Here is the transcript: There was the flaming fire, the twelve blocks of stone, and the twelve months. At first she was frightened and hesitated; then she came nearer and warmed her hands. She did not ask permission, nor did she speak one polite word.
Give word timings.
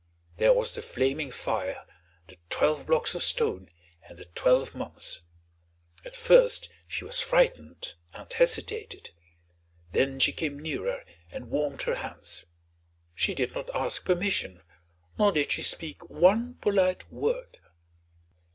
There 0.37 0.51
was 0.51 0.73
the 0.73 0.81
flaming 0.81 1.29
fire, 1.29 1.85
the 2.27 2.39
twelve 2.49 2.87
blocks 2.87 3.13
of 3.13 3.21
stone, 3.21 3.69
and 4.09 4.17
the 4.17 4.25
twelve 4.25 4.73
months. 4.73 5.21
At 6.03 6.15
first 6.15 6.69
she 6.87 7.05
was 7.05 7.21
frightened 7.21 7.93
and 8.11 8.33
hesitated; 8.33 9.11
then 9.91 10.17
she 10.19 10.33
came 10.33 10.57
nearer 10.59 11.03
and 11.31 11.51
warmed 11.51 11.83
her 11.83 11.93
hands. 11.93 12.45
She 13.13 13.35
did 13.35 13.53
not 13.53 13.69
ask 13.75 14.03
permission, 14.03 14.63
nor 15.19 15.31
did 15.31 15.51
she 15.51 15.61
speak 15.61 16.09
one 16.09 16.55
polite 16.55 17.05
word. 17.11 17.59